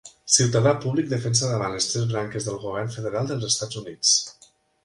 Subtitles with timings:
[0.35, 4.19] Ciutadà públic defensa davant les tres branques del govern federal dels Estats Units.